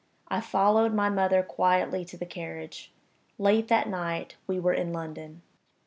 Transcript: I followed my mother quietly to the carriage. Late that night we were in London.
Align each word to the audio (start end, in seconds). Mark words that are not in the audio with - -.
I 0.29 0.41
followed 0.41 0.95
my 0.95 1.11
mother 1.11 1.43
quietly 1.43 2.05
to 2.05 2.17
the 2.17 2.25
carriage. 2.25 2.91
Late 3.37 3.67
that 3.67 3.87
night 3.87 4.35
we 4.47 4.59
were 4.59 4.73
in 4.73 4.91
London. 4.91 5.43